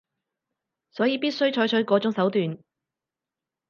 [0.89, 2.57] 所以必須採取嗰種手段